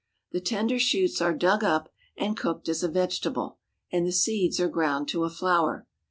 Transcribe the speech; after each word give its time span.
The 0.31 0.41
tender 0.41 0.79
shoots 0.79 1.21
are 1.21 1.31
dug 1.31 1.63
up 1.63 1.87
and 2.17 2.35
cooked 2.35 2.67
as 2.69 2.81
a 2.81 2.87
vegetable, 2.87 3.59
and 3.91 4.03
the 4.07 4.11
seeds 4.11 4.59
are 4.59 4.67
ground 4.67 5.07
to 5.09 5.25
a 5.25 5.29
flour. 5.29 5.85